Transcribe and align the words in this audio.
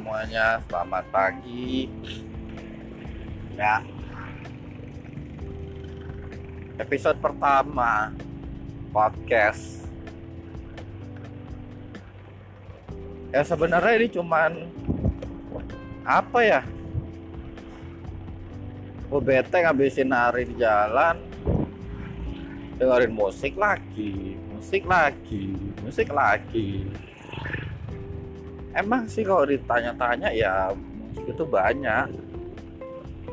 semuanya, 0.00 0.64
selamat 0.64 1.04
pagi. 1.12 1.92
Ya. 3.52 3.84
Episode 6.80 7.20
pertama 7.20 8.08
podcast. 8.96 9.84
Ya 13.28 13.44
sebenarnya 13.44 14.00
ini 14.00 14.08
cuman 14.08 14.72
apa 16.08 16.40
ya? 16.48 16.64
Gue 19.12 19.20
bete 19.20 19.60
ngabisin 19.60 20.16
hari 20.16 20.48
di 20.48 20.56
jalan 20.56 21.20
dengerin 22.80 23.12
musik 23.12 23.52
lagi, 23.60 24.40
musik 24.48 24.88
lagi, 24.88 25.52
musik 25.84 26.08
lagi 26.08 26.88
emang 28.74 29.06
sih 29.10 29.26
kalau 29.26 29.46
ditanya-tanya 29.46 30.30
ya 30.34 30.70
musik 30.74 31.26
itu 31.30 31.44
banyak. 31.46 32.06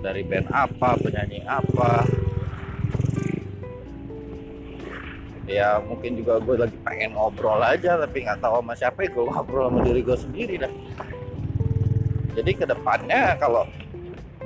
Dari 0.00 0.24
band 0.24 0.48
apa 0.48 0.96
penyanyi 0.96 1.44
apa. 1.44 2.08
Ya 5.44 5.82
mungkin 5.82 6.16
juga 6.16 6.40
gue 6.40 6.56
lagi 6.56 6.78
pengen 6.86 7.12
ngobrol 7.18 7.60
aja 7.60 7.98
tapi 8.00 8.22
nggak 8.24 8.40
tahu 8.40 8.62
sama 8.62 8.72
siapa 8.78 9.04
gue 9.04 9.24
ngobrol 9.28 9.68
sama 9.68 9.80
diri 9.84 10.00
gue 10.00 10.18
sendiri 10.18 10.54
dah. 10.56 10.72
Jadi 12.38 12.50
ke 12.54 12.64
depannya 12.64 13.36
kalau 13.36 13.66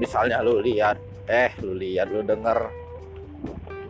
misalnya 0.00 0.42
lu 0.42 0.58
lihat 0.58 0.98
eh 1.30 1.54
lu 1.62 1.78
lihat 1.78 2.10
lu 2.10 2.26
denger 2.26 2.66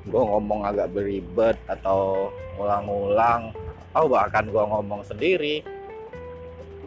gue 0.04 0.22
ngomong 0.22 0.68
agak 0.68 0.92
beribet 0.92 1.56
atau 1.64 2.28
ngulang-ngulang 2.54 3.50
oh 3.96 4.06
bahkan 4.06 4.44
gue 4.46 4.60
ngomong 4.60 5.00
sendiri 5.02 5.64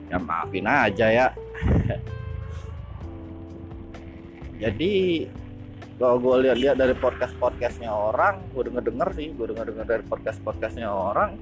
ya 0.08 0.18
maafin 0.20 0.68
aja 0.68 1.08
ya. 1.12 1.28
Jadi 4.62 5.26
kalau 5.98 6.18
gue 6.22 6.36
lihat-lihat 6.50 6.78
dari 6.78 6.94
podcast 6.98 7.34
podcastnya 7.38 7.90
orang 7.90 8.42
gue 8.54 8.70
denger 8.70 8.84
denger 8.90 9.10
sih 9.18 9.34
gue 9.34 9.46
denger 9.54 9.66
denger 9.74 9.86
dari 9.86 10.04
podcast 10.08 10.40
podcastnya 10.42 10.90
orang. 10.90 11.38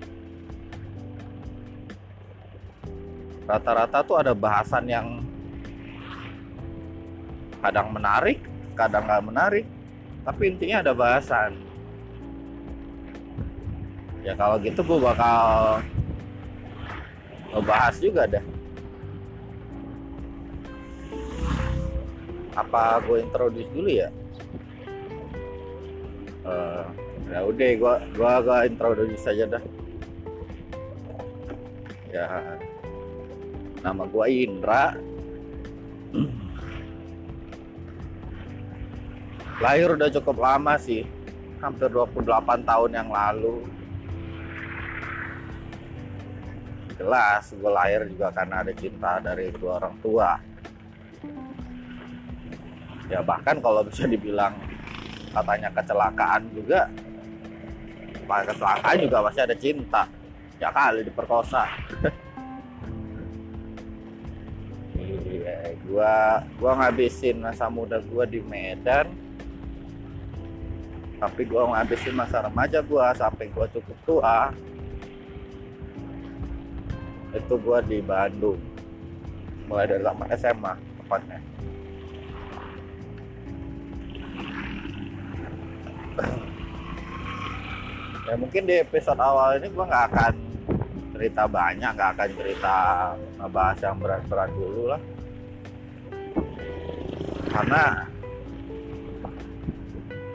Rata-rata 3.45 4.01
tuh 4.01 4.17
ada 4.17 4.33
bahasan 4.33 4.89
yang 4.89 5.21
kadang 7.61 7.93
menarik 7.93 8.41
kadang 8.75 9.07
nggak 9.07 9.25
menarik 9.25 9.65
tapi 10.25 10.49
intinya 10.49 10.81
ada 10.81 10.93
bahasan. 10.97 11.53
Ya 14.25 14.33
kalau 14.33 14.57
gitu 14.57 14.81
gue 14.81 14.99
bakal 14.99 15.79
ngebahas 17.53 17.95
juga 18.01 18.25
dah 18.25 18.54
apa 22.55 23.03
gue 23.03 23.17
introduce 23.19 23.69
dulu 23.75 23.89
ya? 23.91 24.09
Uh, 26.47 26.85
ya 27.27 27.39
udah 27.43 27.69
gue 27.75 27.95
gue 28.15 28.31
gue 28.47 28.57
introduce 28.71 29.23
saja 29.23 29.43
dah. 29.59 29.63
Ya 32.09 32.27
nama 33.83 34.07
gue 34.07 34.25
Indra. 34.31 34.95
Lahir 39.59 39.95
udah 39.95 40.09
cukup 40.11 40.35
lama 40.39 40.75
sih 40.79 41.03
hampir 41.59 41.91
28 41.91 42.23
tahun 42.63 42.91
yang 42.91 43.09
lalu. 43.11 43.67
Jelas 46.95 47.51
gue 47.51 47.71
lahir 47.71 48.07
juga 48.07 48.31
karena 48.31 48.63
ada 48.63 48.71
cinta 48.71 49.19
dari 49.19 49.51
kedua 49.51 49.83
orang 49.83 49.95
tua 49.99 50.39
ya 53.05 53.21
bahkan 53.21 53.61
kalau 53.61 53.85
bisa 53.85 54.09
dibilang 54.09 54.53
katanya 55.29 55.69
kecelakaan 55.73 56.41
juga 56.55 56.89
pak 58.25 58.49
kecelakaan 58.49 58.97
juga 58.97 59.17
masih 59.21 59.41
ada 59.45 59.55
cinta. 59.55 60.03
Ya 60.57 60.69
kali 60.73 61.05
diperkosa. 61.05 61.63
Iya 64.95 65.77
gua 65.85 66.41
gua 66.57 66.71
ngabisin 66.79 67.43
masa 67.43 67.69
muda 67.69 67.99
gua 68.01 68.25
di 68.25 68.39
Medan 68.41 69.11
tapi 71.19 71.45
gua 71.45 71.75
ngabisin 71.75 72.15
masa 72.15 72.41
remaja 72.41 72.79
gua 72.81 73.13
sampai 73.13 73.51
gua 73.53 73.69
cukup 73.69 73.97
tua. 74.07 74.49
Itu 77.35 77.59
gua 77.61 77.83
di 77.83 77.99
Bandung 78.01 78.57
mulai 79.67 79.85
dari 79.85 80.01
zaman 80.01 80.27
SMA 80.33 80.73
tepatnya 81.03 81.39
ya 88.25 88.33
mungkin 88.39 88.65
di 88.65 88.81
episode 88.81 89.21
awal 89.21 89.61
ini 89.61 89.69
gue 89.69 89.85
nggak 89.85 90.05
akan 90.11 90.33
cerita 91.15 91.47
banyak 91.47 91.91
nggak 91.95 92.11
akan 92.17 92.29
cerita 92.35 92.75
ngebahas 93.39 93.77
yang 93.79 93.97
berat-berat 94.01 94.49
dulu 94.51 94.83
lah. 94.91 95.01
Karena 97.55 97.83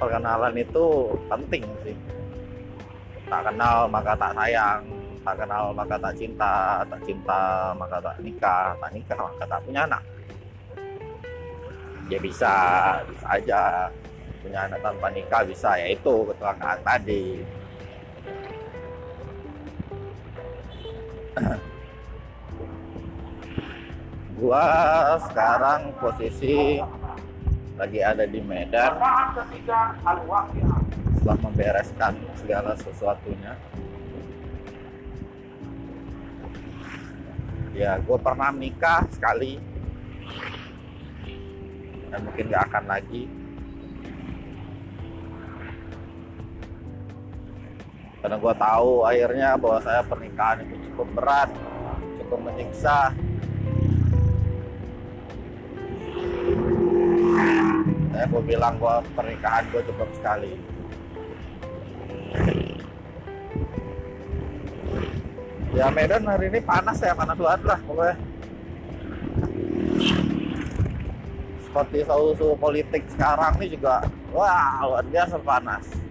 perkenalan 0.00 0.54
itu 0.56 0.86
penting 1.28 1.64
sih. 1.84 1.96
Tak 3.28 3.52
kenal 3.52 3.84
maka 3.92 4.16
tak 4.16 4.32
sayang 4.34 4.82
tak 5.20 5.36
kenal 5.36 5.76
maka 5.76 6.00
tak 6.00 6.16
cinta 6.16 6.80
tak 6.88 7.00
cinta 7.04 7.76
maka 7.76 8.00
tak 8.00 8.16
nikah 8.24 8.72
tak 8.80 8.90
nikah 8.96 9.19
maka 9.20 9.44
tak 9.44 9.60
punya 9.69 9.84
anak. 9.84 10.02
Ya 12.08 12.19
bisa 12.19 12.54
bisa 13.04 13.26
aja 13.28 13.92
punya 14.40 14.64
anak 14.64 14.80
tanpa 14.80 15.12
nikah 15.12 15.44
bisa 15.44 15.76
yaitu 15.76 16.24
kecelakaan 16.32 16.80
tadi. 16.80 17.44
Gua 24.40 24.64
sekarang 25.28 25.92
posisi 26.00 26.80
lagi 27.76 28.00
ada 28.00 28.24
di 28.24 28.40
Medan. 28.40 28.96
Setelah 31.20 31.36
membereskan 31.44 32.16
segala 32.40 32.72
sesuatunya. 32.80 33.52
Ya 37.76 38.00
gue 38.00 38.18
pernah 38.20 38.48
menikah 38.52 39.04
sekali. 39.12 39.60
Dan 42.10 42.26
mungkin 42.26 42.50
gak 42.50 42.66
akan 42.72 42.84
lagi 42.90 43.39
karena 48.20 48.36
gue 48.36 48.54
tahu 48.54 48.91
akhirnya 49.08 49.48
bahwa 49.56 49.81
saya 49.81 50.04
pernikahan 50.04 50.60
itu 50.69 50.76
cukup 50.92 51.08
berat 51.16 51.50
cukup 52.31 52.47
menyiksa. 52.47 53.10
Saya 58.14 58.25
gue 58.31 58.42
bilang 58.47 58.78
gue 58.78 58.94
pernikahan 59.19 59.64
gue 59.72 59.82
cukup 59.88 60.08
sekali. 60.14 60.54
Ya 65.75 65.91
Medan 65.91 66.28
hari 66.28 66.54
ini 66.54 66.60
panas 66.60 67.00
ya 67.00 67.19
panas 67.19 67.34
banget 67.34 67.62
lah 67.66 67.81
pokoknya. 67.88 68.14
Seperti 71.66 71.98
suhu 72.38 72.55
politik 72.55 73.02
sekarang 73.11 73.58
ini 73.58 73.75
juga 73.75 74.06
wah 74.31 74.87
luar 74.87 75.06
biasa 75.11 75.34
panas 75.43 76.09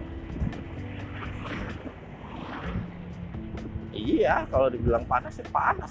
iya 4.20 4.44
kalau 4.52 4.68
dibilang 4.68 5.04
panas 5.08 5.40
ya 5.40 5.46
panas. 5.48 5.90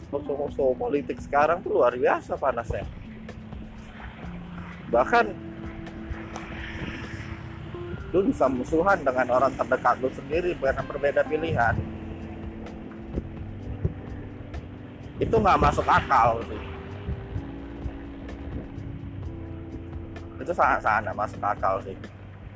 Suhu 0.53 0.73
politik 0.77 1.17
sekarang 1.17 1.65
tuh 1.65 1.81
luar 1.81 1.97
biasa 1.97 2.37
panasnya. 2.37 2.85
Bahkan 4.93 5.25
lu 8.09 8.19
bisa 8.25 8.45
musuhan 8.49 9.01
dengan 9.05 9.27
orang 9.33 9.53
terdekat 9.53 9.97
lu 10.01 10.09
sendiri 10.13 10.53
karena 10.57 10.85
berbeda 10.85 11.21
pilihan. 11.25 11.75
Itu 15.17 15.35
nggak 15.35 15.59
masuk 15.59 15.85
akal 15.89 16.41
sih 16.45 16.69
itu 20.49 20.57
sangat 20.57 20.81
sangat 20.81 21.13
masuk 21.13 21.41
akal 21.45 21.77
sih. 21.85 21.93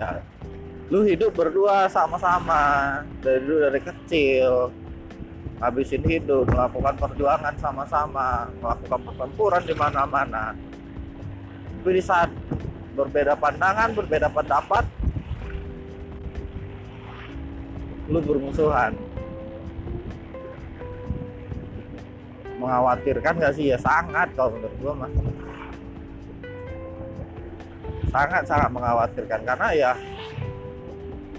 Ya, 0.02 0.18
lu 0.90 1.06
hidup 1.06 1.38
berdua 1.38 1.86
sama-sama 1.86 3.06
dari 3.22 3.38
dulu 3.46 3.70
dari 3.70 3.80
kecil 3.86 4.74
habisin 5.64 6.04
hidup 6.04 6.44
melakukan 6.52 7.00
perjuangan 7.00 7.56
sama-sama 7.56 8.52
melakukan 8.60 9.00
pertempuran 9.00 9.64
di 9.64 9.76
mana-mana. 9.80 10.52
Tapi 11.80 11.90
di 11.96 12.04
saat 12.04 12.28
berbeda 13.00 13.40
pandangan 13.40 13.96
berbeda 13.96 14.28
pendapat 14.28 14.84
lu 18.12 18.20
bermusuhan. 18.20 18.92
Mengkhawatirkan 22.60 23.34
nggak 23.40 23.56
sih? 23.56 23.72
Ya 23.72 23.80
sangat 23.80 24.36
kalau 24.36 24.60
menurut 24.60 24.76
gua 24.84 24.94
mah 25.00 25.12
sangat 28.12 28.44
sangat 28.52 28.70
mengkhawatirkan. 28.76 29.40
Karena 29.48 29.68
ya 29.72 29.92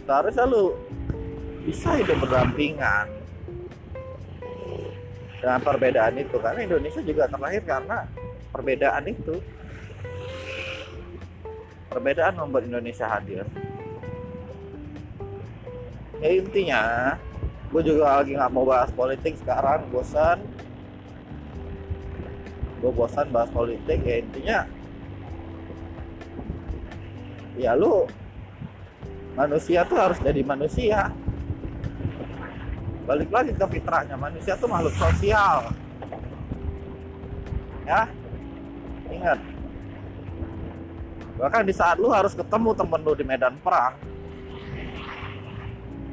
seharusnya 0.09 0.49
lu 0.49 0.73
bisa 1.65 1.97
hidup 2.01 2.25
berdampingan 2.25 3.24
dengan 5.45 5.61
perbedaan 5.61 6.17
itu 6.17 6.41
karena 6.41 6.65
Indonesia 6.65 7.05
juga 7.05 7.29
terlahir 7.29 7.61
karena 7.69 8.09
perbedaan 8.49 9.05
itu. 9.05 9.37
Perbedaan 11.93 12.41
membuat 12.41 12.65
Indonesia 12.65 13.05
hadir. 13.05 13.45
Ya 16.25 16.33
intinya 16.33 16.83
gue 17.69 17.83
juga 17.85 18.25
lagi 18.25 18.33
nggak 18.33 18.53
mau 18.57 18.65
bahas 18.65 18.89
politik 18.89 19.37
sekarang 19.37 19.85
bosan. 19.93 20.41
Gue 22.81 22.89
bosan 22.97 23.29
bahas 23.29 23.53
politik 23.53 24.01
ya 24.01 24.17
intinya. 24.25 24.59
Ya 27.61 27.77
lu 27.77 28.09
manusia 29.37 29.85
tuh 29.85 30.01
harus 30.01 30.17
jadi 30.25 30.41
manusia 30.41 31.13
balik 33.05 33.29
lagi 33.29 33.53
ke 33.53 33.67
fitrahnya 33.69 34.17
manusia 34.17 34.57
tuh 34.57 34.65
makhluk 34.65 34.97
sosial 34.97 35.69
ya 37.85 38.09
ingat 39.13 39.39
bahkan 41.37 41.69
di 41.69 41.75
saat 41.77 42.01
lu 42.01 42.09
harus 42.09 42.33
ketemu 42.33 42.73
temen 42.73 43.01
lu 43.05 43.13
di 43.13 43.25
medan 43.29 43.61
perang 43.61 43.93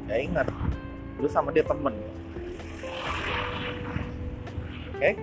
ya 0.04 0.20
ingat 0.20 0.46
lu 1.16 1.28
sama 1.32 1.48
dia 1.48 1.64
temen 1.64 1.96
oke 4.92 5.00
okay? 5.00 5.16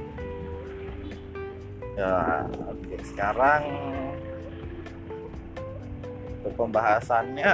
ya 1.93 2.49
oke 2.65 2.81
okay. 2.81 2.99
sekarang 3.05 3.61
untuk 6.41 6.53
pembahasannya 6.57 7.51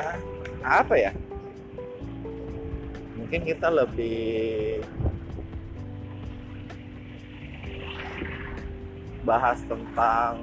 apa 0.64 0.96
ya 0.96 1.12
mungkin 3.36 3.52
kita 3.52 3.68
lebih 3.68 4.80
bahas 9.28 9.60
tentang 9.68 10.40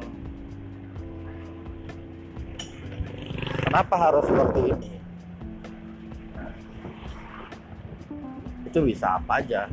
kenapa 3.65 3.95
harus 3.97 4.29
seperti 4.29 4.61
ini. 4.77 4.93
Itu 8.69 8.85
bisa 8.85 9.17
apa 9.17 9.41
aja? 9.41 9.73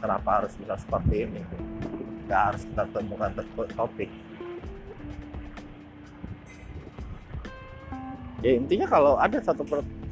Kenapa 0.00 0.40
harus 0.40 0.56
bisa 0.56 0.80
seperti 0.80 1.28
ini? 1.28 1.44
Nggak 2.24 2.40
harus 2.40 2.62
kita 2.72 2.88
temukan 2.88 3.36
topik. 3.76 4.08
Ya 8.40 8.56
intinya 8.56 8.88
kalau 8.88 9.20
ada 9.20 9.36
satu 9.44 9.60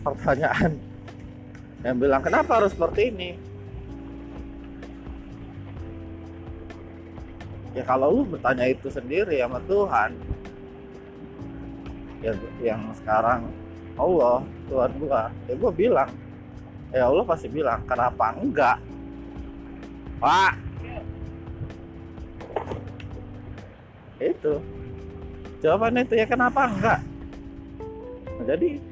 pertanyaan 0.05 0.98
yang 1.87 1.97
bilang 1.99 2.23
kenapa 2.23 2.59
harus 2.59 2.75
seperti 2.75 3.15
ini? 3.15 3.31
Ya 7.77 7.87
kalau 7.87 8.11
lu 8.11 8.23
bertanya 8.27 8.67
itu 8.67 8.91
sendiri 8.91 9.39
sama 9.39 9.63
Tuhan 9.71 10.11
ya 12.19 12.35
yang 12.59 12.91
sekarang 12.99 13.47
Allah 13.95 14.43
Tuhan 14.67 14.91
gua 14.99 15.31
ya 15.47 15.55
gua 15.55 15.71
bilang 15.71 16.11
ya 16.91 17.07
Allah 17.07 17.23
pasti 17.23 17.47
bilang 17.47 17.79
kenapa 17.87 18.35
enggak? 18.35 18.79
Pak. 20.19 20.53
Itu. 24.19 24.59
Jawabannya 25.63 26.03
itu 26.07 26.15
ya 26.19 26.27
kenapa 26.27 26.67
enggak? 26.67 27.01
Nah, 28.39 28.45
jadi 28.47 28.83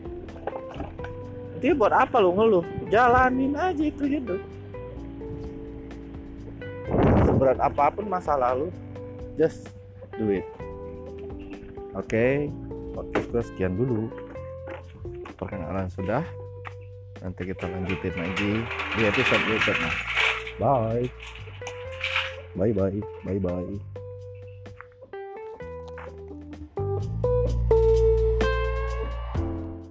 dia 1.67 1.75
buat 1.75 1.91
apa 1.91 2.23
lu 2.23 2.31
ngeluh? 2.31 2.63
Jalanin 2.87 3.59
aja 3.59 3.83
itu 3.83 4.07
hidup 4.07 4.39
seberat 7.27 7.59
apa 7.59 7.91
pun 7.91 8.07
masa 8.07 8.39
lalu 8.39 8.71
just 9.35 9.69
do 10.17 10.31
it. 10.33 10.47
Oke? 11.93 12.07
Okay. 12.09 12.35
podcast 12.97 13.53
sekian 13.53 13.77
dulu. 13.77 14.09
Perkenalan 15.37 15.93
sudah. 15.93 16.25
Nanti 17.21 17.53
kita 17.53 17.69
lanjutin 17.69 18.17
lagi 18.17 18.65
di 18.97 19.03
episode 19.05 19.43
berikutnya. 19.45 19.93
Bye. 20.57 21.13
Bye 22.57 22.73
bye 22.73 23.05
bye 23.21 23.37
bye 23.37 23.96